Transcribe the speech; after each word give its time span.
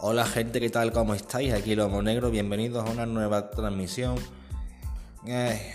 Hola 0.00 0.24
gente, 0.26 0.60
¿qué 0.60 0.70
tal? 0.70 0.92
¿Cómo 0.92 1.12
estáis? 1.12 1.52
Aquí 1.52 1.74
Lomo 1.74 2.00
Negro, 2.02 2.30
bienvenidos 2.30 2.86
a 2.86 2.88
una 2.92 3.04
nueva 3.04 3.50
transmisión. 3.50 4.14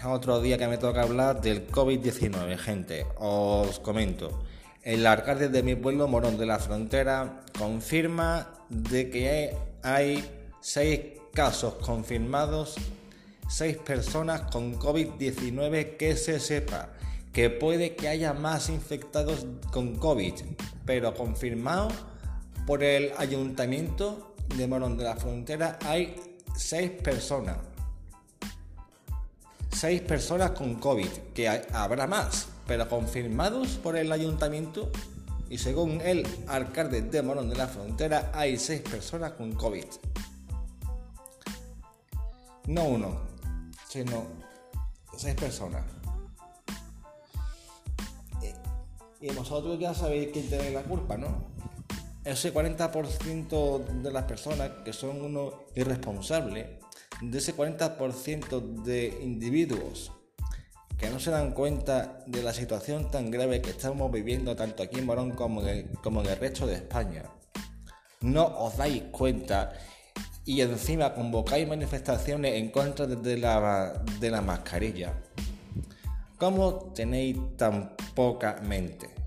Otro 0.06 0.40
día 0.40 0.58
que 0.58 0.66
me 0.70 0.78
toca 0.78 1.02
hablar 1.02 1.42
del 1.42 1.68
COVID-19, 1.68 2.58
gente. 2.58 3.06
Os 3.18 3.82
comento. 3.82 4.42
El 4.82 5.06
alcalde 5.08 5.50
de 5.50 5.62
mi 5.62 5.76
pueblo, 5.76 6.08
Morón 6.08 6.38
de 6.38 6.46
la 6.46 6.60
Frontera, 6.60 7.42
confirma 7.60 8.48
de 8.70 9.10
que 9.10 9.58
hay 9.84 10.24
seis 10.62 11.02
casos 11.34 11.74
confirmados, 11.86 12.76
seis 13.50 13.76
personas 13.76 14.44
con 14.44 14.80
COVID-19 14.80 15.98
que 15.98 16.16
se 16.16 16.40
sepa 16.40 16.94
que 17.34 17.50
puede 17.50 17.98
que 17.98 18.08
haya 18.08 18.34
más 18.34 18.70
infectados 18.70 19.46
con 19.74 19.98
COVID, 19.98 20.36
pero 20.86 21.14
confirmado 21.14 21.90
por 22.66 22.84
el 22.84 23.12
ayuntamiento 23.18 24.36
de 24.56 24.68
Morón 24.68 24.98
de 24.98 25.04
la 25.04 25.16
Frontera 25.16 25.80
hay 25.86 26.16
seis 26.56 26.92
personas. 26.92 27.58
Seis 29.72 30.02
personas 30.02 30.52
con 30.52 30.76
COVID, 30.76 31.10
que 31.34 31.50
habrá 31.74 32.08
más, 32.08 32.48
pero 32.68 32.88
confirmados 32.88 33.70
por 33.70 33.98
el 33.98 34.12
ayuntamiento 34.12 34.92
y 35.50 35.58
según 35.58 36.00
el 36.02 36.26
alcalde 36.48 37.02
de 37.02 37.22
Morón 37.22 37.50
de 37.50 37.56
la 37.56 37.68
Frontera 37.68 38.32
hay 38.34 38.58
seis 38.58 38.82
personas 38.82 39.34
con 39.34 39.54
COVID. 39.54 39.86
No 42.68 42.86
uno, 42.86 43.22
sino 43.90 44.26
seis 45.18 45.36
personas. 45.36 45.84
Y 49.20 49.32
vosotros 49.32 49.80
ya 49.80 49.94
sabéis 49.94 50.32
quién 50.34 50.50
tiene 50.50 50.72
la 50.72 50.84
culpa, 50.84 51.16
¿no? 51.16 51.54
Ese 52.26 52.54
40% 52.54 53.86
de 54.02 54.12
las 54.12 54.24
personas 54.24 54.72
que 54.86 54.94
son 54.94 55.22
unos 55.22 55.54
irresponsables, 55.76 56.68
de 57.22 57.38
ese 57.38 57.56
40% 57.56 58.84
de 58.84 59.20
individuos 59.22 60.12
que 60.98 61.10
no 61.10 61.20
se 61.20 61.32
dan 61.32 61.52
cuenta 61.52 62.24
de 62.28 62.42
la 62.42 62.54
situación 62.54 63.12
tan 63.12 63.30
grave 63.30 63.62
que 63.62 63.72
estamos 63.72 64.10
viviendo 64.10 64.56
tanto 64.56 64.84
aquí 64.84 65.00
en 65.00 65.06
Morón 65.06 65.32
como 65.32 65.62
en 65.62 65.68
el, 65.68 65.90
como 66.02 66.22
en 66.22 66.28
el 66.28 66.38
resto 66.38 66.66
de 66.66 66.76
España. 66.76 67.24
No 68.22 68.46
os 68.46 68.78
dais 68.78 69.04
cuenta 69.12 69.74
y 70.46 70.62
encima 70.62 71.14
convocáis 71.14 71.68
manifestaciones 71.68 72.56
en 72.56 72.70
contra 72.70 73.06
de 73.06 73.38
la, 73.38 74.02
de 74.20 74.32
la 74.32 74.42
mascarilla. 74.42 75.14
¿Cómo 76.38 76.94
tenéis 76.94 77.38
tan 77.58 77.96
poca 78.16 78.62
mente? 78.64 79.23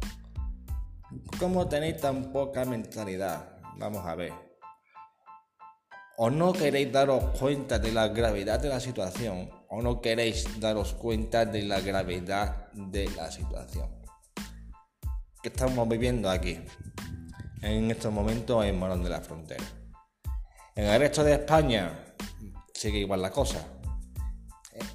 ¿Cómo 1.38 1.68
tenéis 1.68 1.98
tan 1.98 2.32
poca 2.32 2.64
mentalidad? 2.64 3.58
Vamos 3.76 4.04
a 4.06 4.14
ver. 4.14 4.32
¿O 6.18 6.30
no 6.30 6.52
queréis 6.52 6.90
daros 6.90 7.38
cuenta 7.38 7.78
de 7.78 7.92
la 7.92 8.08
gravedad 8.08 8.58
de 8.58 8.70
la 8.70 8.80
situación? 8.80 9.50
¿O 9.68 9.82
no 9.82 10.00
queréis 10.00 10.58
daros 10.58 10.94
cuenta 10.94 11.44
de 11.44 11.62
la 11.62 11.80
gravedad 11.80 12.72
de 12.72 13.10
la 13.10 13.30
situación? 13.30 13.90
Que 15.42 15.48
estamos 15.48 15.86
viviendo 15.88 16.30
aquí, 16.30 16.58
en 17.60 17.90
estos 17.90 18.12
momentos 18.12 18.64
en 18.64 18.78
Morón 18.78 19.02
de 19.04 19.10
la 19.10 19.20
Frontera. 19.20 19.64
En 20.74 20.86
el 20.86 20.98
resto 20.98 21.22
de 21.22 21.34
España 21.34 22.14
sigue 22.72 22.98
igual 22.98 23.20
la 23.20 23.30
cosa. 23.30 23.64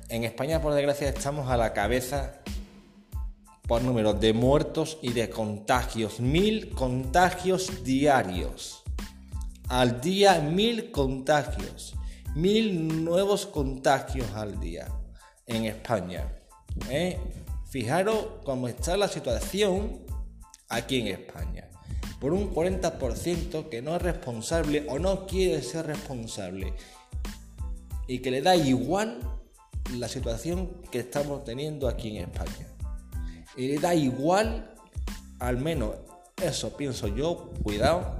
En 0.10 0.24
España, 0.24 0.62
por 0.62 0.74
desgracia, 0.74 1.10
estamos 1.10 1.50
a 1.50 1.58
la 1.58 1.72
cabeza 1.72 2.42
por 3.72 3.84
número 3.84 4.14
de 4.14 4.34
muertos 4.34 4.98
y 5.02 5.14
de 5.14 5.30
contagios. 5.30 6.20
Mil 6.20 6.72
contagios 6.72 7.86
diarios. 7.86 8.84
Al 9.70 10.02
día 10.02 10.42
mil 10.42 10.92
contagios. 10.92 11.96
Mil 12.36 13.06
nuevos 13.06 13.46
contagios 13.46 14.30
al 14.36 14.60
día 14.60 14.90
en 15.48 15.64
España. 15.64 16.38
¿eh? 16.90 17.18
Fijaros 17.70 18.42
cómo 18.44 18.68
está 18.68 18.98
la 18.98 19.08
situación 19.08 20.02
aquí 20.68 21.00
en 21.00 21.08
España. 21.08 21.70
Por 22.20 22.34
un 22.34 22.54
40% 22.54 23.70
que 23.70 23.82
no 23.82 23.96
es 23.96 24.02
responsable 24.02 24.86
o 24.90 25.00
no 25.00 25.26
quiere 25.26 25.62
ser 25.62 25.86
responsable. 25.86 26.74
Y 28.06 28.20
que 28.20 28.32
le 28.32 28.42
da 28.42 28.54
igual 28.54 29.22
la 29.98 30.10
situación 30.10 30.82
que 30.92 31.00
estamos 31.00 31.46
teniendo 31.46 31.88
aquí 31.88 32.18
en 32.18 32.30
España. 32.30 32.71
Y 33.56 33.68
le 33.68 33.80
da 33.80 33.94
igual, 33.94 34.74
al 35.40 35.58
menos 35.58 35.96
eso 36.42 36.76
pienso 36.76 37.08
yo, 37.08 37.52
cuidado. 37.64 38.20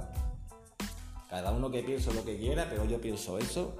Cada 1.28 1.52
uno 1.52 1.70
que 1.70 1.82
piense 1.82 2.12
lo 2.12 2.24
que 2.24 2.38
quiera, 2.38 2.66
pero 2.68 2.84
yo 2.84 3.00
pienso 3.00 3.38
eso. 3.38 3.76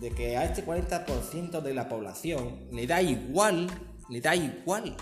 De 0.00 0.10
que 0.10 0.36
a 0.36 0.44
este 0.44 0.64
40% 0.64 1.60
de 1.60 1.74
la 1.74 1.88
población 1.88 2.68
le 2.70 2.86
da 2.86 3.02
igual, 3.02 3.68
le 4.08 4.20
da 4.20 4.36
igual 4.36 4.96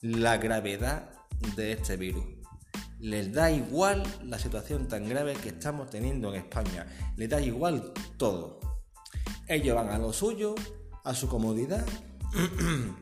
la 0.00 0.36
gravedad 0.36 1.10
de 1.56 1.72
este 1.72 1.96
virus. 1.96 2.24
Les 3.00 3.32
da 3.32 3.50
igual 3.50 4.04
la 4.22 4.38
situación 4.38 4.86
tan 4.86 5.08
grave 5.08 5.34
que 5.34 5.48
estamos 5.48 5.90
teniendo 5.90 6.32
en 6.32 6.42
España. 6.42 6.86
Les 7.16 7.28
da 7.28 7.40
igual 7.40 7.92
todo. 8.16 8.60
Ellos 9.48 9.74
van 9.74 9.88
a 9.88 9.98
lo 9.98 10.12
suyo, 10.12 10.54
a 11.02 11.12
su 11.12 11.28
comodidad. 11.28 11.84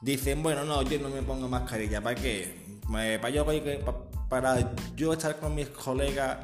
Dicen, 0.00 0.42
bueno, 0.42 0.64
no, 0.64 0.82
yo 0.82 0.98
no 0.98 1.08
me 1.08 1.22
pongo 1.22 1.48
mascarilla. 1.48 2.00
¿Para 2.00 2.14
qué? 2.14 2.80
Para 4.28 4.74
yo, 4.96 5.12
estar 5.12 5.38
con 5.38 5.54
mis 5.54 5.68
colegas, 5.68 6.38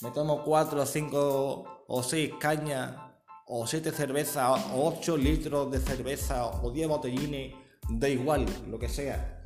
me 0.00 0.10
tomo 0.10 0.42
4, 0.44 0.84
5 0.84 1.84
o 1.88 2.02
6 2.02 2.32
cañas, 2.38 2.94
o 3.46 3.66
7 3.66 3.90
cervezas, 3.92 4.60
o 4.72 4.88
8 4.98 5.16
litros 5.16 5.70
de 5.70 5.80
cerveza, 5.80 6.46
o 6.46 6.70
10 6.70 6.88
botellines, 6.88 7.54
da 7.88 8.08
igual, 8.08 8.46
lo 8.68 8.78
que 8.78 8.88
sea 8.88 9.36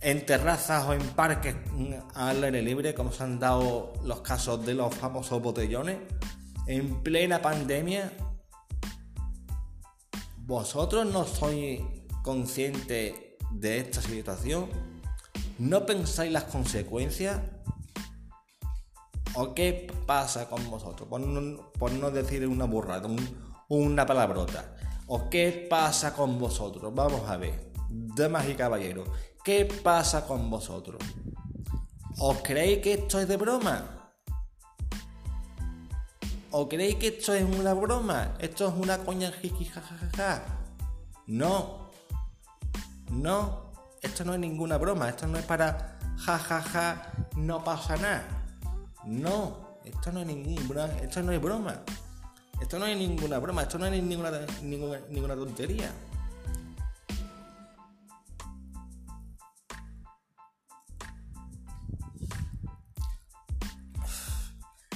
en 0.00 0.24
terrazas 0.24 0.86
o 0.86 0.92
en 0.92 1.02
parques 1.10 1.56
al 2.14 2.44
aire 2.44 2.62
libre, 2.62 2.94
como 2.94 3.12
se 3.12 3.24
han 3.24 3.38
dado 3.38 3.92
los 4.04 4.20
casos 4.20 4.64
de 4.64 4.74
los 4.74 4.94
famosos 4.94 5.42
botellones, 5.42 5.98
en 6.66 7.02
plena 7.02 7.42
pandemia, 7.42 8.12
¿vosotros 10.48 11.04
no 11.04 11.26
sois 11.26 11.82
conscientes 12.22 13.14
de 13.50 13.78
esta 13.78 14.00
situación? 14.00 14.70
¿No 15.58 15.84
pensáis 15.84 16.32
las 16.32 16.44
consecuencias? 16.44 17.38
¿O 19.34 19.54
qué 19.54 19.92
pasa 20.06 20.48
con 20.48 20.70
vosotros? 20.70 21.06
Por 21.06 21.92
no, 21.92 22.10
decir 22.10 22.48
una 22.48 22.64
burrada, 22.64 23.06
una 23.68 24.06
palabrota. 24.06 24.74
¿O 25.06 25.28
qué 25.28 25.66
pasa 25.68 26.14
con 26.14 26.38
vosotros? 26.38 26.94
Vamos 26.94 27.28
a 27.28 27.36
ver, 27.36 27.70
damas 27.90 28.48
y 28.48 28.54
caballeros, 28.54 29.06
¿qué 29.44 29.66
pasa 29.66 30.26
con 30.26 30.48
vosotros? 30.48 31.02
¿Os 32.20 32.38
creéis 32.38 32.78
que 32.78 32.94
esto 32.94 33.20
es 33.20 33.28
de 33.28 33.36
broma? 33.36 33.97
¿O 36.50 36.68
creéis 36.68 36.96
que 36.96 37.08
esto 37.08 37.34
es 37.34 37.44
una 37.44 37.74
broma? 37.74 38.34
¿Esto 38.38 38.68
es 38.68 38.74
una 38.74 38.98
coña 38.98 39.30
jiji 39.32 39.66
jajaja? 39.66 40.42
No. 41.26 41.90
No. 43.10 43.72
Esto 44.00 44.24
no 44.24 44.32
es 44.32 44.40
ninguna 44.40 44.78
broma. 44.78 45.10
Esto 45.10 45.26
no 45.26 45.38
es 45.38 45.44
para 45.44 45.98
jajaja, 46.16 47.12
no 47.36 47.62
pasa 47.62 47.96
nada. 47.96 48.24
No. 49.04 49.78
Esto 49.84 50.10
no 50.12 50.20
es 50.20 50.26
ninguna, 50.26 50.86
esto 51.02 51.22
no 51.22 51.32
es 51.32 51.40
broma. 51.40 51.82
Esto 52.60 52.78
no 52.78 52.86
es 52.86 52.96
ninguna 52.96 53.38
broma. 53.38 53.62
Esto 53.62 53.78
no 53.78 53.86
es 53.86 54.02
ninguna, 54.02 54.30
ninguna, 54.62 55.00
ninguna 55.10 55.34
tontería. 55.34 55.92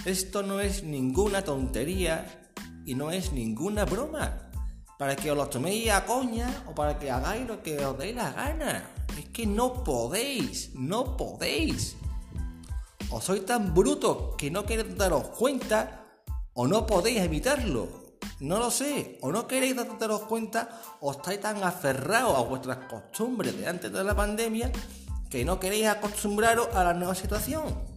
Esto 0.04 0.42
no 0.42 0.58
es 0.58 0.82
ninguna 0.82 1.44
tontería 1.44 2.50
y 2.84 2.96
no 2.96 3.12
es 3.12 3.30
ninguna 3.30 3.84
broma. 3.84 4.50
Para 4.98 5.14
que 5.14 5.30
os 5.30 5.36
lo 5.36 5.46
toméis 5.46 5.90
a 5.92 6.04
coña 6.04 6.64
o 6.66 6.74
para 6.74 6.98
que 6.98 7.08
hagáis 7.08 7.46
lo 7.46 7.62
que 7.62 7.78
os 7.86 7.96
dé 7.96 8.12
la 8.12 8.32
gana. 8.32 8.82
Es 9.16 9.26
que 9.28 9.46
no 9.46 9.84
podéis, 9.84 10.74
no 10.74 11.16
podéis. 11.16 11.94
O 13.10 13.20
sois 13.20 13.46
tan 13.46 13.74
brutos 13.74 14.34
que 14.36 14.50
no 14.50 14.66
queréis 14.66 14.98
daros 14.98 15.28
cuenta 15.38 16.02
o 16.54 16.66
no 16.66 16.84
podéis 16.84 17.20
evitarlo. 17.20 18.18
No 18.40 18.58
lo 18.58 18.72
sé. 18.72 19.18
O 19.22 19.30
no 19.30 19.46
queréis 19.46 19.76
daros 19.76 20.22
cuenta 20.22 20.82
o 21.00 21.12
estáis 21.12 21.40
tan 21.40 21.62
aferrados 21.62 22.36
a 22.36 22.42
vuestras 22.42 22.90
costumbres 22.90 23.56
de 23.56 23.68
antes 23.68 23.92
de 23.92 24.02
la 24.02 24.16
pandemia 24.16 24.72
que 25.30 25.44
no 25.44 25.60
queréis 25.60 25.86
acostumbraros 25.86 26.74
a 26.74 26.82
la 26.82 26.92
nueva 26.92 27.14
situación 27.14 27.91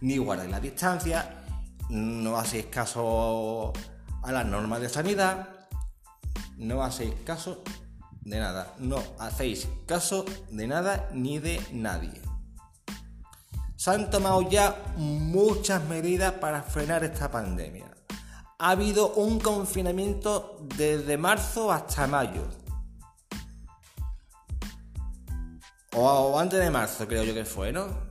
ni 0.00 0.18
guardáis 0.18 0.50
la 0.50 0.60
distancia, 0.60 1.44
no 1.88 2.36
hacéis 2.36 2.66
caso 2.66 3.72
a 4.22 4.32
las 4.32 4.46
normas 4.46 4.80
de 4.80 4.88
sanidad, 4.88 5.48
no 6.56 6.82
hacéis 6.82 7.14
caso 7.24 7.62
de 8.22 8.38
nada, 8.38 8.74
no 8.78 9.02
hacéis 9.18 9.68
caso 9.86 10.24
de 10.50 10.66
nada 10.66 11.08
ni 11.12 11.38
de 11.38 11.60
nadie. 11.72 12.20
se 13.76 13.90
han 13.90 14.10
tomado 14.10 14.42
ya 14.50 14.76
muchas 14.96 15.82
medidas 15.84 16.32
para 16.34 16.62
frenar 16.62 17.02
esta 17.02 17.30
pandemia. 17.30 17.90
Ha 18.58 18.70
habido 18.72 19.14
un 19.14 19.40
confinamiento 19.40 20.58
desde 20.76 21.16
marzo 21.16 21.72
hasta 21.72 22.06
mayo. 22.06 22.46
O, 25.96 26.38
antes 26.38 26.60
de 26.60 26.70
marzo, 26.70 27.08
creo 27.08 27.24
yo 27.24 27.32
que 27.32 27.46
fue, 27.46 27.72
¿no? 27.72 28.09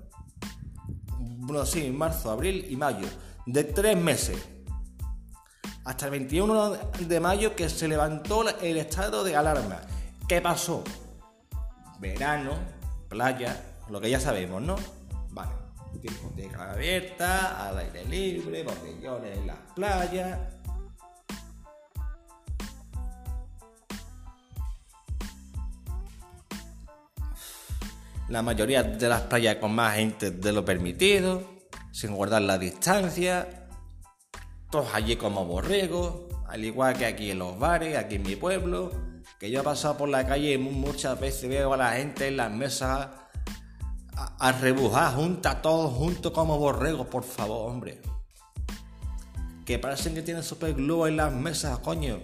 Bueno, 1.50 1.66
sí, 1.66 1.90
marzo, 1.90 2.30
abril 2.30 2.68
y 2.69 2.75
mayo. 2.75 3.07
De 3.48 3.63
tres 3.63 3.98
meses. 3.98 4.38
Hasta 5.84 6.06
el 6.06 6.12
21 6.12 6.78
de 7.00 7.19
mayo 7.19 7.56
que 7.56 7.68
se 7.69 7.88
levantó 7.88 8.48
el 8.48 8.78
estado 8.78 9.24
de 9.24 9.36
alarma. 9.36 9.81
¿Qué 10.28 10.42
pasó? 10.42 10.84
Verano, 11.98 12.51
playa, 13.07 13.80
lo 13.90 14.00
que 14.00 14.12
ya 14.12 14.19
sabemos, 14.19 14.62
¿no? 14.62 14.75
Vale, 15.31 15.50
discoteca 16.00 16.74
abierta, 16.74 17.68
al 17.68 17.80
aire 17.80 18.06
libre, 18.06 18.62
botellones 18.62 19.36
en 19.36 19.48
las 19.48 19.57
playas. 19.74 20.40
La 28.30 28.44
mayoría 28.44 28.84
de 28.84 29.10
las 29.10 29.22
playas 29.22 29.56
con 29.56 29.74
más 29.74 29.96
gente 29.96 30.30
de 30.30 30.54
lo 30.54 30.64
permitido, 30.64 31.44
sin 31.92 32.14
guardar 32.14 32.44
la 32.44 32.60
distancia, 32.60 33.68
todos 34.70 34.94
allí 34.94 35.16
como 35.16 35.46
borregos, 35.46 36.30
al 36.48 36.64
igual 36.64 36.96
que 36.96 37.08
aquí 37.08 37.31
en 37.31 37.40
los 37.40 37.58
bares, 37.58 37.98
aquí 37.98 38.16
en 38.16 38.24
mi 38.24 38.36
pueblo, 38.36 38.92
que 39.40 39.50
yo 39.50 39.62
he 39.62 39.64
pasado 39.64 39.98
por 39.98 40.10
la 40.10 40.28
calle 40.28 40.54
y 40.54 40.58
muchas 40.60 41.20
veces 41.20 41.50
veo 41.50 41.74
a 41.74 41.78
la 41.78 41.94
gente 41.94 42.28
en 42.28 42.38
las 42.38 42.52
mesas 42.52 43.10
a, 44.38 44.52
rebujar, 44.52 45.16
junta 45.16 45.62
todos 45.62 45.94
juntos 45.94 46.31
como 46.31 46.58
borregos, 46.58 47.08
por 47.08 47.24
favor, 47.24 47.72
hombre. 47.72 48.02
Que 49.66 49.80
parecen 49.80 50.14
que 50.14 50.22
tienen 50.22 50.44
super 50.44 50.74
glue 50.74 51.08
en 51.08 51.18
las 51.18 51.34
mesas, 51.34 51.80
coño. 51.80 52.20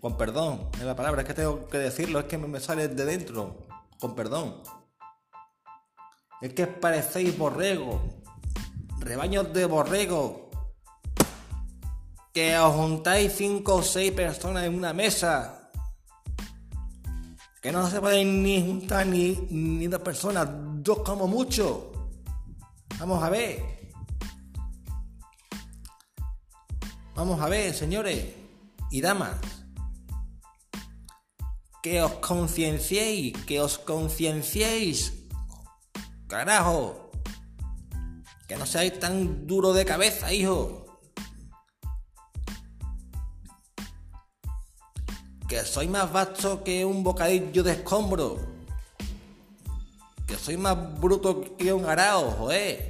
Con 0.00 0.16
perdón, 0.16 0.68
en 0.80 0.86
la 0.86 0.96
palabra, 0.96 1.22
es 1.22 1.28
que 1.28 1.34
tengo 1.34 1.68
que 1.68 1.78
decirlo, 1.78 2.20
es 2.20 2.24
que 2.26 2.38
me 2.38 2.60
sale 2.60 2.88
de 2.88 3.04
dentro. 3.04 3.66
Con 3.98 4.14
perdón. 4.14 4.62
Es 6.42 6.52
que 6.52 6.66
parecéis 6.66 7.38
borregos. 7.38 8.02
Rebaños 8.98 9.52
de 9.52 9.64
borregos. 9.64 10.32
Que 12.34 12.58
os 12.58 12.74
juntáis 12.74 13.32
cinco 13.32 13.76
o 13.76 13.82
seis 13.82 14.12
personas 14.12 14.64
en 14.64 14.74
una 14.74 14.92
mesa 14.92 15.58
que 17.62 17.70
no 17.70 17.88
se 17.88 18.00
pueden 18.00 18.42
ni 18.42 18.60
juntar 18.60 19.06
ni, 19.06 19.36
ni 19.50 19.86
dos 19.86 20.02
personas, 20.02 20.48
dos 20.82 20.98
como 20.98 21.28
mucho. 21.28 21.92
Vamos 22.98 23.22
a 23.22 23.30
ver. 23.30 23.62
Vamos 27.14 27.40
a 27.40 27.48
ver, 27.48 27.72
señores 27.72 28.34
y 28.90 29.00
damas. 29.00 29.36
Que 31.84 32.02
os 32.02 32.14
concienciéis, 32.14 33.32
que 33.44 33.60
os 33.60 33.78
concienciéis. 33.78 35.21
Carajo. 36.32 37.10
Que 38.48 38.56
no 38.56 38.64
seáis 38.64 38.98
tan 38.98 39.46
duro 39.46 39.74
de 39.74 39.84
cabeza, 39.84 40.32
hijo. 40.32 40.86
que 45.46 45.60
soy 45.66 45.86
más 45.86 46.10
vasto 46.10 46.64
que 46.64 46.82
un 46.82 47.04
bocadillo 47.04 47.62
de 47.62 47.72
escombro, 47.72 48.38
que 50.26 50.34
soy 50.36 50.56
más 50.56 50.98
bruto 50.98 51.54
que 51.58 51.70
un 51.74 51.84
arao, 51.84 52.30
joder. 52.30 52.88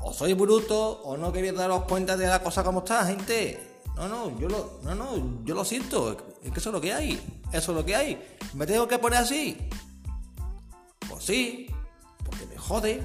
O 0.00 0.14
soy 0.14 0.32
bruto 0.32 1.02
o 1.02 1.18
no 1.18 1.30
queréis 1.30 1.54
daros 1.54 1.82
cuenta 1.84 2.16
de 2.16 2.26
la 2.26 2.42
cosa 2.42 2.64
como 2.64 2.78
está, 2.78 3.04
gente. 3.04 3.82
No, 3.96 4.08
no, 4.08 4.40
yo 4.40 4.48
lo, 4.48 4.80
no, 4.82 4.94
no, 4.94 5.44
yo 5.44 5.54
lo 5.54 5.66
siento, 5.66 6.16
es 6.42 6.50
que 6.50 6.58
eso 6.58 6.70
es 6.70 6.74
lo 6.74 6.80
que 6.80 6.94
hay, 6.94 7.42
eso 7.52 7.72
es 7.72 7.76
lo 7.76 7.84
que 7.84 7.94
hay. 7.94 8.36
¿Me 8.54 8.64
tengo 8.64 8.88
que 8.88 8.98
poner 8.98 9.18
así? 9.18 9.68
Sí, 11.28 11.66
porque 12.24 12.46
me 12.46 12.56
jode, 12.56 13.02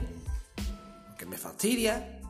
porque 1.10 1.26
me 1.26 1.38
fastidia, 1.38 2.22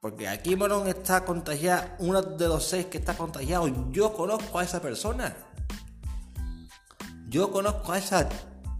porque 0.00 0.28
aquí 0.28 0.54
Morón 0.54 0.86
está 0.86 1.24
contagiado, 1.24 1.88
uno 1.98 2.22
de 2.22 2.46
los 2.46 2.64
seis 2.64 2.86
que 2.86 2.98
está 2.98 3.16
contagiado, 3.16 3.90
yo 3.90 4.12
conozco 4.12 4.60
a 4.60 4.62
esa 4.62 4.80
persona. 4.80 5.36
Yo 7.30 7.50
conozco 7.50 7.90
a 7.90 7.98
esa 7.98 8.28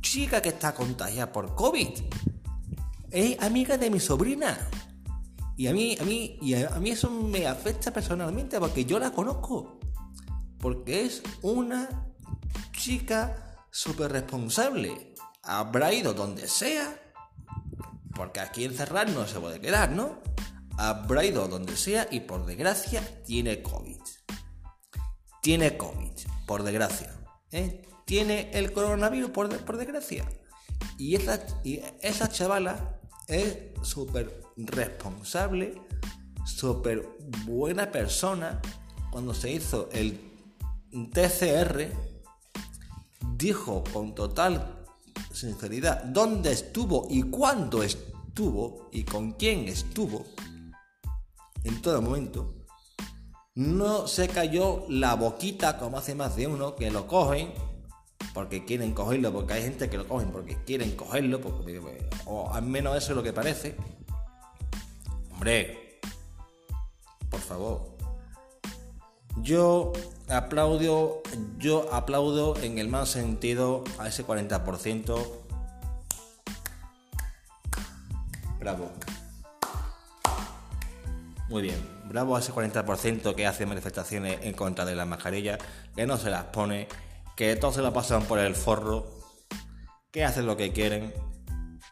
chica 0.00 0.40
que 0.40 0.50
está 0.50 0.76
contagiada 0.76 1.32
por 1.32 1.56
COVID. 1.56 1.88
Es 3.10 3.42
amiga 3.42 3.76
de 3.76 3.90
mi 3.90 3.98
sobrina. 3.98 4.56
Y 5.56 5.66
a 5.66 5.72
mí, 5.72 5.96
a 6.00 6.04
mí, 6.04 6.38
y 6.40 6.54
a 6.54 6.78
mí 6.78 6.90
eso 6.90 7.10
me 7.10 7.48
afecta 7.48 7.92
personalmente 7.92 8.60
porque 8.60 8.84
yo 8.84 9.00
la 9.00 9.10
conozco. 9.10 9.80
Porque 10.60 11.04
es 11.04 11.20
una 11.42 11.88
chica 12.70 13.58
súper 13.72 14.12
responsable. 14.12 15.11
Habrá 15.42 15.92
ido 15.92 16.14
donde 16.14 16.48
sea. 16.48 16.98
Porque 18.14 18.40
aquí 18.40 18.64
encerrar 18.64 19.08
no 19.10 19.26
se 19.26 19.40
puede 19.40 19.60
quedar, 19.60 19.90
¿no? 19.90 20.20
habrá 20.76 21.24
ido 21.24 21.48
donde 21.48 21.76
sea 21.76 22.08
y 22.10 22.20
por 22.20 22.46
desgracia 22.46 23.02
tiene 23.24 23.62
COVID. 23.62 24.00
Tiene 25.40 25.76
COVID, 25.76 26.12
por 26.46 26.62
desgracia. 26.62 27.14
¿eh? 27.50 27.82
Tiene 28.04 28.50
el 28.52 28.72
coronavirus 28.72 29.30
por, 29.30 29.56
por 29.64 29.76
desgracia. 29.76 30.24
Y 30.98 31.16
esa, 31.16 31.44
y 31.64 31.80
esa 32.00 32.28
chavala 32.28 33.00
es 33.28 33.58
súper 33.82 34.42
responsable, 34.56 35.80
súper 36.44 37.08
buena 37.44 37.90
persona. 37.90 38.60
Cuando 39.10 39.34
se 39.34 39.50
hizo 39.50 39.88
el 39.92 40.20
TCR, 41.12 41.92
dijo 43.34 43.84
con 43.92 44.14
total 44.14 44.81
sinceridad 45.32 46.04
dónde 46.04 46.52
estuvo 46.52 47.06
y 47.10 47.22
cuándo 47.22 47.82
estuvo 47.82 48.88
y 48.92 49.04
con 49.04 49.32
quién 49.32 49.68
estuvo 49.68 50.24
en 51.64 51.82
todo 51.82 52.02
momento. 52.02 52.52
No 53.54 54.06
se 54.06 54.28
cayó 54.28 54.84
la 54.88 55.14
boquita 55.14 55.78
como 55.78 55.98
hace 55.98 56.14
más 56.14 56.36
de 56.36 56.46
uno 56.46 56.74
que 56.74 56.90
lo 56.90 57.06
cogen 57.06 57.52
porque 58.32 58.64
quieren 58.64 58.94
cogerlo, 58.94 59.32
porque 59.32 59.54
hay 59.54 59.62
gente 59.62 59.90
que 59.90 59.98
lo 59.98 60.08
cogen 60.08 60.30
porque 60.30 60.56
quieren 60.64 60.96
cogerlo, 60.96 61.40
o 62.24 62.50
al 62.52 62.62
menos 62.62 62.96
eso 62.96 63.12
es 63.12 63.16
lo 63.16 63.22
que 63.22 63.32
parece. 63.32 63.76
Hombre, 65.32 66.00
por 67.30 67.40
favor. 67.40 67.91
Yo 69.42 69.92
aplaudo, 70.28 71.22
yo 71.58 71.92
aplaudo 71.92 72.56
en 72.62 72.78
el 72.78 72.88
más 72.88 73.08
sentido 73.08 73.82
a 73.98 74.06
ese 74.06 74.24
40%. 74.24 75.42
Bravo. 78.60 78.92
Muy 81.48 81.62
bien, 81.62 81.76
bravo 82.08 82.36
a 82.36 82.38
ese 82.38 82.52
40% 82.52 83.34
que 83.34 83.46
hace 83.46 83.66
manifestaciones 83.66 84.38
en 84.42 84.54
contra 84.54 84.84
de 84.84 84.94
las 84.94 85.08
mascarillas, 85.08 85.58
que 85.96 86.06
no 86.06 86.16
se 86.16 86.30
las 86.30 86.44
pone, 86.44 86.86
que 87.36 87.56
todos 87.56 87.74
se 87.74 87.82
la 87.82 87.92
pasan 87.92 88.22
por 88.22 88.38
el 88.38 88.54
forro, 88.54 89.06
que 90.12 90.24
hacen 90.24 90.46
lo 90.46 90.56
que 90.56 90.72
quieren, 90.72 91.12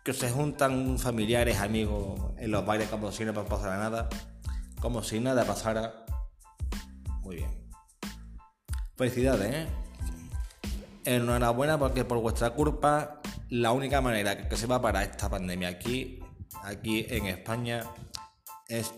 que 0.04 0.12
se 0.12 0.30
juntan 0.30 0.99
familiares, 0.99 1.59
amigos 1.59 2.33
en 2.38 2.52
los 2.52 2.64
bailes 2.64 2.88
como 2.88 3.11
si 3.11 3.25
no 3.25 3.35
pasara 3.35 3.76
nada, 3.76 4.09
como 4.80 5.02
si 5.02 5.19
nada 5.19 5.45
pasara. 5.45 6.07
Muy 7.30 7.37
bien. 7.37 7.50
Felicidades, 8.96 9.54
¿eh? 9.54 9.68
Enhorabuena 11.04 11.78
porque 11.78 12.04
por 12.04 12.18
vuestra 12.18 12.50
culpa 12.50 13.20
la 13.50 13.70
única 13.70 14.00
manera 14.00 14.49
que 14.49 14.56
se 14.56 14.66
va 14.66 14.82
para 14.82 15.04
esta 15.04 15.30
pandemia 15.30 15.68
aquí, 15.68 16.18
aquí 16.64 17.06
en 17.08 17.26
España, 17.26 17.84
es 18.66 18.92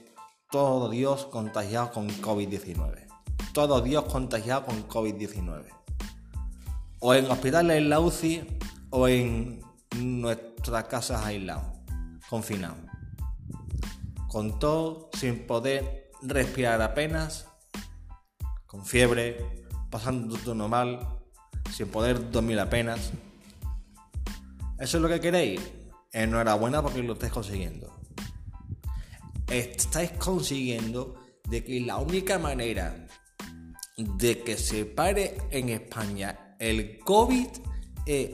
todo 0.50 0.88
Dios 0.88 1.26
contagiado 1.26 1.92
con 1.92 2.08
COVID-19. 2.08 3.06
Todo 3.52 3.82
Dios 3.82 4.04
contagiado 4.04 4.64
con 4.64 4.88
COVID-19. 4.88 5.66
O 7.00 7.12
en 7.12 7.30
hospitales 7.30 7.76
en 7.76 7.90
la 7.90 8.00
UCI 8.00 8.46
o 8.88 9.08
en 9.08 9.60
nuestras 9.98 10.84
casas 10.84 11.22
aislados, 11.26 11.66
confinados. 12.30 12.78
Con 14.26 14.58
todo, 14.58 15.10
sin 15.18 15.46
poder 15.46 16.10
respirar 16.22 16.80
apenas, 16.80 17.51
con 18.72 18.84
fiebre, 18.84 19.36
pasando 19.88 20.36
todo 20.38 20.68
mal, 20.68 20.98
sin 21.70 21.86
poder 21.86 22.32
dormir 22.32 22.58
apenas. 22.58 23.12
¿Eso 24.80 24.96
es 24.96 25.02
lo 25.02 25.08
que 25.08 25.20
queréis? 25.20 25.60
Enhorabuena 26.10 26.82
porque 26.82 27.04
lo 27.04 27.12
estáis 27.12 27.32
consiguiendo 27.32 28.02
estáis 29.52 30.12
consiguiendo 30.12 31.14
de 31.48 31.62
que 31.62 31.80
la 31.80 31.98
única 31.98 32.38
manera 32.38 33.06
de 33.96 34.42
que 34.42 34.56
se 34.56 34.86
pare 34.86 35.36
en 35.50 35.68
España 35.68 36.56
el 36.58 36.98
COVID 37.00 37.48
es 38.06 38.30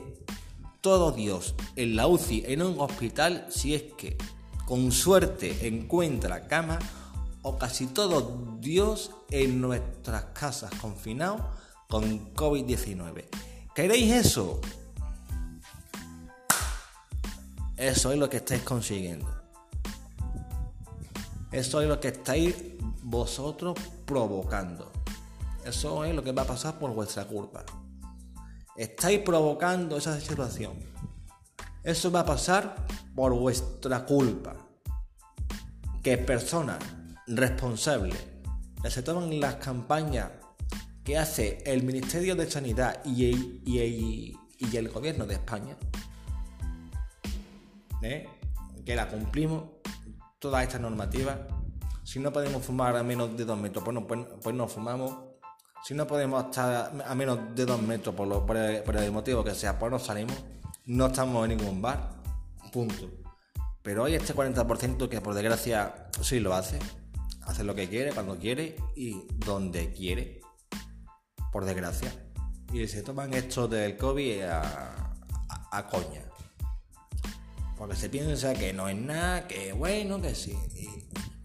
todo 0.81 1.11
Dios 1.11 1.55
en 1.75 1.95
la 1.95 2.07
UCI 2.07 2.45
en 2.47 2.61
un 2.61 2.79
hospital 2.79 3.47
si 3.49 3.75
es 3.75 3.83
que 3.97 4.17
con 4.65 4.91
suerte 4.91 5.67
encuentra 5.67 6.47
cama 6.47 6.79
o 7.41 7.57
casi 7.57 7.87
todo 7.87 8.57
Dios 8.59 9.11
en 9.29 9.61
nuestras 9.61 10.25
casas 10.33 10.71
confinados 10.81 11.41
con 11.87 12.33
COVID-19. 12.33 13.25
¿Queréis 13.73 14.13
eso? 14.13 14.59
Eso 17.77 18.11
es 18.11 18.19
lo 18.19 18.29
que 18.29 18.37
estáis 18.37 18.61
consiguiendo. 18.63 19.27
Eso 21.51 21.81
es 21.81 21.87
lo 21.87 21.99
que 21.99 22.09
estáis 22.09 22.55
vosotros 23.03 23.79
provocando. 24.05 24.91
Eso 25.65 26.03
es 26.03 26.13
lo 26.13 26.23
que 26.23 26.31
va 26.31 26.41
a 26.41 26.47
pasar 26.47 26.77
por 26.77 26.91
vuestra 26.93 27.25
culpa. 27.25 27.63
Estáis 28.75 29.19
provocando 29.19 29.97
esa 29.97 30.19
situación. 30.19 30.73
Eso 31.83 32.11
va 32.11 32.21
a 32.21 32.25
pasar 32.25 32.85
por 33.15 33.33
vuestra 33.33 34.05
culpa. 34.05 34.55
Que 36.03 36.17
personas 36.17 36.79
responsables 37.29 38.17
que 38.81 38.89
se 38.89 39.03
toman 39.03 39.39
las 39.39 39.55
campañas 39.55 40.31
que 41.03 41.17
hace 41.17 41.63
el 41.65 41.83
Ministerio 41.83 42.35
de 42.35 42.49
Sanidad 42.49 43.03
y 43.05 43.31
el, 43.31 43.61
y 43.65 44.75
el, 44.75 44.89
Gobierno 44.89 45.25
de 45.25 45.35
España, 45.35 45.77
¿eh? 48.01 48.27
que 48.85 48.95
la 48.95 49.07
cumplimos, 49.07 49.63
todas 50.39 50.63
estas 50.63 50.81
normativas. 50.81 51.37
Si 52.03 52.19
no 52.19 52.33
podemos 52.33 52.63
fumar 52.65 52.95
a 52.95 53.03
menos 53.03 53.35
de 53.37 53.45
dos 53.45 53.59
metros, 53.59 53.83
pues 53.83 53.93
no, 53.93 54.07
pues, 54.07 54.19
pues 54.41 54.55
no 54.55 54.67
fumamos. 54.67 55.15
Si 55.83 55.93
no 55.93 56.07
podemos 56.07 56.45
estar 56.45 56.91
a 57.05 57.15
menos 57.15 57.55
de 57.55 57.65
dos 57.65 57.81
metros 57.81 58.15
por, 58.15 58.45
por, 58.45 58.57
el, 58.57 59.11
motivo 59.11 59.43
que 59.43 59.53
sea, 59.53 59.77
pues 59.77 59.91
no 59.91 59.99
salimos. 59.99 60.35
No 60.85 61.07
estamos 61.07 61.47
en 61.47 61.57
ningún 61.57 61.81
bar. 61.81 62.09
Punto. 62.71 63.09
Pero 63.81 64.05
hay 64.05 64.15
este 64.15 64.35
40% 64.35 65.07
que 65.07 65.21
por 65.21 65.33
desgracia 65.33 66.09
sí 66.21 66.39
lo 66.39 66.53
hace. 66.53 66.79
Hace 67.41 67.63
lo 67.63 67.75
que 67.75 67.89
quiere, 67.89 68.11
cuando 68.11 68.37
quiere 68.37 68.75
y 68.95 69.25
donde 69.35 69.91
quiere. 69.93 70.41
Por 71.51 71.65
desgracia. 71.65 72.13
Y 72.71 72.87
se 72.87 73.01
toman 73.01 73.33
esto 73.33 73.67
del 73.67 73.97
COVID 73.97 74.41
a, 74.43 75.15
a 75.71 75.87
coña. 75.87 76.29
Porque 77.77 77.95
se 77.95 78.09
piensa 78.09 78.53
que 78.53 78.73
no 78.73 78.89
es 78.89 78.97
nada, 78.97 79.47
que 79.47 79.71
bueno, 79.71 80.21
que 80.21 80.35
sí. 80.35 80.57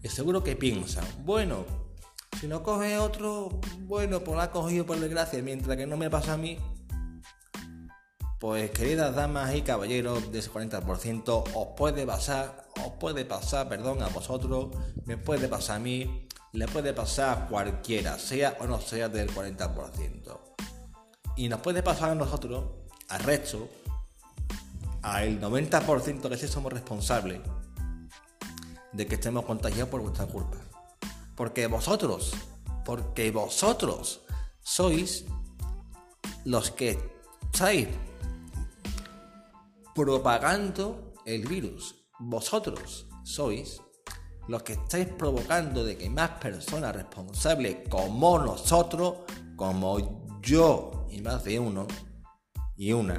Y, 0.03 0.09
seguro 0.09 0.43
que 0.43 0.55
piensan, 0.55 1.05
bueno, 1.23 1.65
si 2.39 2.47
no 2.47 2.61
coge 2.61 2.97
otro, 2.97 3.61
bueno, 3.79 4.19
pues 4.19 4.35
lo 4.35 4.41
ha 4.41 4.51
cogido 4.51 4.85
por 4.85 4.99
desgracia, 4.99 5.41
mientras 5.41 5.77
que 5.77 5.87
no 5.87 5.97
me 5.97 6.09
pasa 6.09 6.33
a 6.33 6.37
mí. 6.37 6.59
Pues 8.39 8.69
queridas 8.71 9.15
damas 9.15 9.55
y 9.55 9.61
caballeros 9.61 10.31
de 10.31 10.39
ese 10.39 10.51
40%, 10.51 11.43
os 11.55 11.67
puede 11.75 12.05
pasar, 12.05 12.64
os 12.85 12.93
puede 12.93 13.25
pasar, 13.25 13.67
perdón, 13.67 14.01
a 14.01 14.07
vosotros, 14.07 14.69
me 15.05 15.17
puede 15.17 15.47
pasar 15.47 15.77
a 15.77 15.79
mí, 15.79 16.27
le 16.53 16.67
puede 16.67 16.93
pasar 16.93 17.37
a 17.37 17.47
cualquiera, 17.47 18.17
sea 18.19 18.57
o 18.59 18.67
no 18.67 18.79
sea 18.79 19.09
del 19.09 19.33
40%. 19.33 20.39
Y 21.37 21.49
nos 21.49 21.59
puede 21.59 21.83
pasar 21.83 22.11
a 22.11 22.15
nosotros, 22.15 22.63
al 23.09 23.19
resto, 23.21 23.67
al 25.01 25.39
90% 25.41 26.29
que 26.29 26.37
sí 26.37 26.47
somos 26.47 26.71
responsables 26.71 27.41
de 28.93 29.07
que 29.07 29.15
estemos 29.15 29.45
contagiados 29.45 29.89
por 29.89 30.01
vuestra 30.01 30.25
culpa. 30.25 30.57
Porque 31.35 31.67
vosotros, 31.67 32.33
porque 32.85 33.31
vosotros 33.31 34.21
sois 34.61 35.25
los 36.45 36.71
que 36.71 36.97
estáis 37.51 37.89
propagando 39.93 41.13
el 41.25 41.45
virus. 41.47 42.04
Vosotros 42.19 43.07
sois 43.23 43.81
los 44.47 44.63
que 44.63 44.73
estáis 44.73 45.07
provocando 45.07 45.83
de 45.83 45.97
que 45.97 46.09
más 46.09 46.31
personas 46.31 46.95
responsables 46.95 47.87
como 47.89 48.39
nosotros, 48.39 49.19
como 49.55 50.39
yo 50.41 51.07
y 51.09 51.21
más 51.21 51.43
de 51.43 51.59
uno 51.59 51.87
y 52.77 52.91
una, 52.91 53.17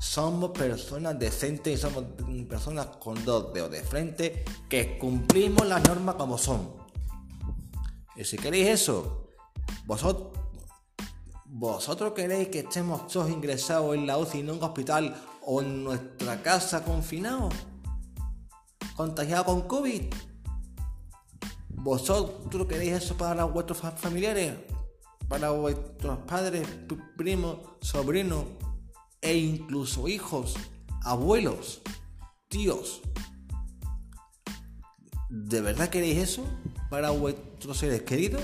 somos 0.00 0.50
personas 0.50 1.18
decentes 1.18 1.74
y 1.74 1.76
somos 1.76 2.04
personas 2.48 2.86
con 2.98 3.22
dos 3.24 3.52
dedos 3.52 3.70
de 3.70 3.82
frente 3.82 4.44
que 4.68 4.98
cumplimos 4.98 5.66
las 5.66 5.86
normas 5.86 6.14
como 6.16 6.38
son. 6.38 6.72
Y 8.16 8.24
si 8.24 8.36
queréis 8.38 8.68
eso, 8.68 9.28
vosotros, 9.86 10.28
vosotros 11.44 12.12
queréis 12.12 12.48
que 12.48 12.60
estemos 12.60 13.06
todos 13.08 13.30
ingresados 13.30 13.94
en 13.94 14.06
la 14.06 14.16
UCI 14.18 14.40
en 14.40 14.50
un 14.50 14.62
hospital 14.62 15.14
o 15.42 15.60
en 15.60 15.84
nuestra 15.84 16.42
casa 16.42 16.82
confinados, 16.82 17.54
contagiados 19.00 19.46
con 19.46 19.62
COVID. 19.62 20.12
¿Vosotros 21.70 22.66
queréis 22.66 22.92
eso 22.92 23.16
para 23.16 23.44
vuestros 23.44 23.78
familiares? 23.96 24.58
¿Para 25.26 25.50
vuestros 25.52 26.18
padres, 26.26 26.68
primos, 27.16 27.56
sobrinos? 27.80 28.44
e 29.22 29.36
incluso 29.36 30.06
hijos, 30.08 30.54
abuelos, 31.02 31.80
tíos. 32.48 33.00
¿De 35.30 35.60
verdad 35.60 35.88
queréis 35.88 36.18
eso 36.18 36.44
para 36.90 37.10
vuestros 37.10 37.78
seres 37.78 38.02
queridos? 38.02 38.42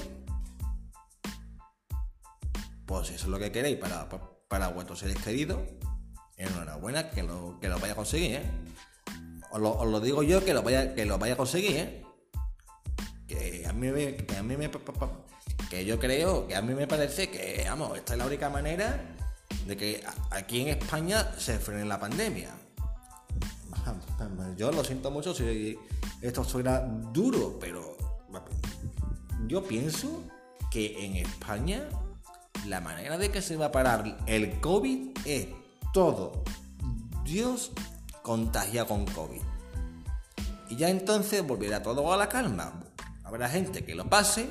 Pues 2.87 3.11
eso 3.11 3.25
es 3.25 3.29
lo 3.29 3.39
que 3.39 3.53
queréis 3.53 3.77
para, 3.77 4.09
para 4.49 4.69
vuestros 4.69 5.01
seres 5.01 5.17
queridos. 5.17 5.61
Enhorabuena 6.39 7.11
que 7.11 7.23
lo, 7.23 7.59
que 7.61 7.69
lo 7.69 7.79
vaya 7.79 7.93
a 7.93 7.97
conseguir, 7.97 8.37
¿eh? 8.37 8.51
Os 9.51 9.61
lo, 9.61 10.01
digo 10.01 10.23
yo 10.23 10.45
que 10.45 10.55
lo 10.55 10.63
vaya, 10.63 10.95
que 10.95 11.05
lo 11.05 11.19
vaya 11.19 11.35
a 11.35 11.37
conseguir, 11.37 11.77
¿eh? 11.77 12.03
Que 13.27 13.67
a 13.67 13.73
mí 13.73 13.89
que 13.91 14.37
a 14.37 14.43
mí 14.43 14.57
que 15.69 15.85
yo 15.85 15.99
creo, 15.99 16.47
que 16.47 16.55
a 16.55 16.63
mí 16.63 16.75
me 16.75 16.87
parece 16.87 17.29
que, 17.29 17.65
vamos, 17.69 17.97
esta 17.97 18.13
es 18.13 18.19
la 18.19 18.27
única 18.27 18.49
manera 18.49 19.17
de 19.67 19.77
que 19.77 20.05
aquí 20.31 20.61
en 20.61 20.69
España 20.69 21.33
se 21.37 21.59
frene 21.59 21.85
la 21.85 21.99
pandemia. 21.99 22.51
Yo 24.57 24.73
lo 24.73 24.83
siento 24.83 25.11
mucho 25.11 25.35
si 25.35 25.79
esto 26.21 26.45
suena 26.45 26.81
duro, 26.81 27.59
pero 27.61 27.97
yo 29.47 29.63
pienso 29.63 30.23
que 30.71 31.05
en 31.05 31.17
España 31.17 31.89
la 32.67 32.81
manera 32.81 33.17
de 33.19 33.31
que 33.31 33.43
se 33.43 33.57
va 33.57 33.67
a 33.67 33.73
parar 33.73 34.19
el 34.27 34.61
COVID 34.61 35.11
es 35.25 35.49
todo 35.93 36.43
Dios 37.25 37.73
contagia 38.27 38.85
con 38.87 39.05
COVID. 39.05 39.41
Y 40.69 40.75
ya 40.75 40.89
entonces 40.89 41.47
volverá 41.47 41.81
todo 41.81 42.13
a 42.13 42.17
la 42.17 42.29
calma. 42.29 42.83
Habrá 43.23 43.49
gente 43.49 43.85
que 43.85 43.95
lo 43.95 44.11
pase, 44.11 44.51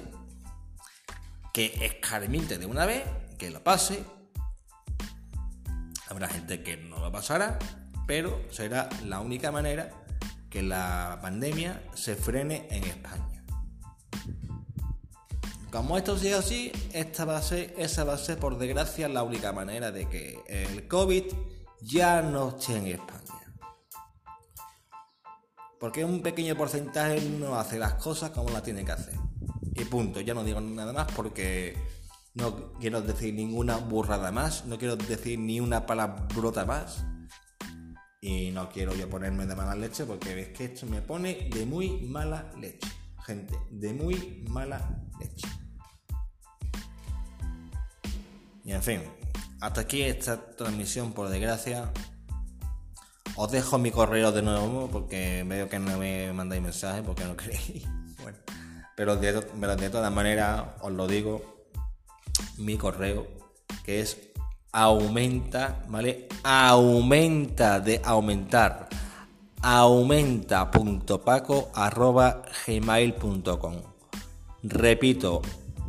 que 1.54 1.74
escarmiente 1.82 2.58
de 2.58 2.68
una 2.68 2.86
vez, 2.86 3.04
que 3.38 3.52
lo 3.52 3.62
pase, 3.62 4.02
Habrá 6.08 6.30
gente 6.30 6.64
que 6.64 6.78
no 6.78 7.00
lo 7.00 7.12
pasará, 7.12 7.60
pero 8.08 8.40
será 8.50 8.88
la 9.04 9.20
única 9.20 9.52
manera 9.52 9.92
que 10.50 10.62
la 10.62 11.20
pandemia 11.22 11.84
se 11.96 12.16
frene 12.16 12.68
en 12.70 12.86
España. 12.86 13.44
Como 15.70 15.98
esto 15.98 16.18
sigue 16.18 16.36
así, 16.36 16.72
esta 16.94 17.26
va 17.26 17.38
a 17.38 17.42
ser, 17.42 17.74
esa 17.78 18.06
va 18.06 18.14
a 18.14 18.18
ser 18.18 18.38
por 18.38 18.58
desgracia 18.58 19.10
la 19.10 19.24
única 19.24 19.52
manera 19.52 19.92
de 19.92 20.08
que 20.08 20.42
el 20.48 20.88
COVID 20.88 21.24
ya 21.82 22.22
no 22.22 22.56
esté 22.58 22.78
en 22.78 22.88
España. 22.88 23.25
Porque 25.86 26.04
un 26.04 26.24
pequeño 26.24 26.56
porcentaje 26.56 27.22
no 27.22 27.60
hace 27.60 27.78
las 27.78 27.94
cosas 27.94 28.32
como 28.32 28.50
las 28.50 28.64
tiene 28.64 28.84
que 28.84 28.92
hacer. 28.92 29.14
Y 29.76 29.86
punto, 29.86 30.20
ya 30.20 30.34
no 30.34 30.44
digo 30.44 30.60
nada 30.60 30.92
más 30.92 31.12
porque 31.12 31.78
no 32.34 32.74
quiero 32.80 33.04
decir 33.04 33.36
ninguna 33.36 33.78
burrada 33.78 34.32
más, 34.32 34.66
no 34.66 34.80
quiero 34.80 34.96
decir 34.96 35.38
ni 35.38 35.60
una 35.60 35.86
palabrota 35.86 36.66
más. 36.66 37.06
Y 38.20 38.50
no 38.50 38.68
quiero 38.70 38.96
yo 38.96 39.08
ponerme 39.08 39.46
de 39.46 39.56
mala 39.56 39.76
leche 39.76 40.06
porque 40.06 40.34
ves 40.34 40.48
que 40.58 40.66
esto 40.66 40.88
me 40.88 41.04
pone 41.04 41.50
de 41.52 41.68
muy 41.68 41.92
mala 42.02 42.52
leche. 42.60 42.90
Gente, 43.24 43.56
de 43.70 43.94
muy 43.94 44.44
mala 44.50 45.04
leche. 45.20 45.48
Y 48.64 48.72
en 48.72 48.82
fin, 48.82 49.02
hasta 49.62 49.82
aquí 49.82 50.02
esta 50.02 50.50
transmisión 50.56 51.14
por 51.14 51.30
desgracia. 51.30 51.94
Os 53.38 53.52
dejo 53.52 53.78
mi 53.78 53.92
correo 53.92 54.32
de 54.32 54.42
nuevo 54.42 54.88
porque 54.92 55.44
veo 55.46 55.68
que 55.68 55.78
no 55.78 55.98
me 55.98 56.32
mandáis 56.32 56.62
mensajes 56.62 57.04
porque 57.06 57.26
no 57.26 57.36
queréis. 57.38 57.86
Bueno, 58.22 58.38
pero 58.96 59.18
de, 59.18 59.34
de 59.34 59.90
todas 59.90 60.12
maneras 60.12 60.64
os 60.82 60.92
lo 60.92 61.08
digo, 61.08 61.68
mi 62.58 62.78
correo, 62.78 63.28
que 63.84 64.00
es 64.00 64.18
aumenta, 64.72 65.84
¿vale? 65.88 66.28
Aumenta 66.44 67.80
de 67.80 68.02
aumentar. 68.04 68.90
Aumenta.paco 69.62 71.70
arroba 71.74 72.42
gmail.com. 72.68 73.76
Repito, 74.64 75.42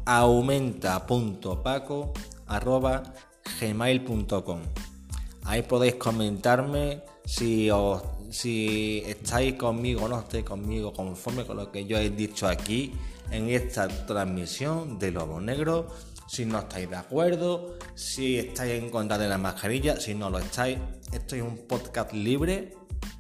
aumenta.paco 0.04 2.12
arroba 2.46 3.02
gmail.com. 3.60 4.60
Ahí 5.44 5.62
podéis 5.62 5.96
comentarme 5.96 7.02
si, 7.26 7.70
os, 7.70 8.02
si 8.30 9.02
estáis 9.04 9.54
conmigo 9.54 10.04
o 10.04 10.08
no 10.08 10.20
estáis 10.20 10.44
conmigo 10.44 10.92
conforme 10.92 11.44
con 11.44 11.56
lo 11.58 11.72
que 11.72 11.84
yo 11.84 11.98
he 11.98 12.08
dicho 12.10 12.46
aquí 12.46 12.92
en 13.30 13.50
esta 13.50 13.88
transmisión 14.06 14.98
de 14.98 15.10
Lobo 15.10 15.40
Negro. 15.40 15.88
Si 16.28 16.44
no 16.44 16.58
estáis 16.58 16.88
de 16.88 16.96
acuerdo, 16.96 17.76
si 17.94 18.38
estáis 18.38 18.82
en 18.82 18.90
contra 18.90 19.18
de 19.18 19.28
la 19.28 19.38
mascarilla, 19.38 20.00
si 20.00 20.14
no 20.14 20.30
lo 20.30 20.38
estáis. 20.38 20.78
Esto 21.12 21.36
es 21.36 21.42
un 21.42 21.66
podcast 21.68 22.12
libre 22.12 22.74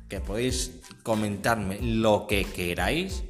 que 0.08 0.20
podéis 0.20 0.80
comentarme 1.02 1.78
lo 1.80 2.26
que 2.26 2.44
queráis 2.44 3.22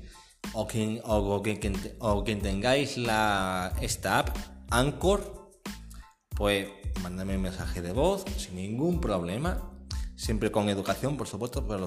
o 0.52 0.66
quien, 0.66 1.00
o, 1.04 1.42
quien, 1.42 2.40
tengáis 2.40 2.96
la, 2.96 3.72
esta 3.80 4.20
app, 4.20 4.36
Anchor, 4.70 5.50
pues 6.34 6.68
mandadme 7.02 7.36
un 7.36 7.42
mensaje 7.42 7.82
de 7.82 7.92
voz 7.92 8.24
sin 8.36 8.56
ningún 8.56 9.00
problema. 9.00 9.75
Siempre 10.16 10.50
con 10.50 10.68
educación, 10.68 11.16
por 11.16 11.28
supuesto, 11.28 11.66
pero, 11.66 11.86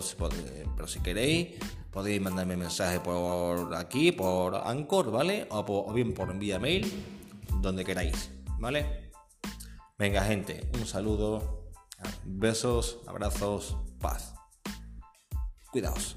pero 0.76 0.88
si 0.88 1.00
queréis, 1.00 1.58
podéis 1.92 2.22
mandarme 2.22 2.56
mensaje 2.56 3.00
por 3.00 3.76
aquí, 3.76 4.12
por 4.12 4.56
Anchor, 4.56 5.12
¿vale? 5.12 5.48
O, 5.50 5.60
o 5.60 5.94
bien 5.94 6.14
por 6.14 6.34
vía 6.38 6.60
mail, 6.60 6.90
donde 7.60 7.84
queráis, 7.84 8.32
¿vale? 8.60 9.12
Venga, 9.98 10.24
gente, 10.24 10.70
un 10.76 10.86
saludo, 10.86 11.72
besos, 12.24 13.00
abrazos, 13.08 13.76
paz. 14.00 14.34
Cuidaos. 15.72 16.16